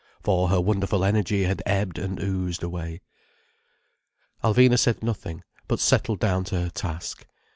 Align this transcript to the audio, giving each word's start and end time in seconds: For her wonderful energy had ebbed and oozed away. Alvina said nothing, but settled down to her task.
For 0.23 0.49
her 0.49 0.59
wonderful 0.59 1.05
energy 1.05 1.43
had 1.43 1.61
ebbed 1.63 1.99
and 1.99 2.19
oozed 2.19 2.63
away. 2.63 3.01
Alvina 4.43 4.79
said 4.79 5.03
nothing, 5.03 5.43
but 5.67 5.79
settled 5.79 6.19
down 6.19 6.43
to 6.45 6.59
her 6.59 6.69
task. 6.71 7.27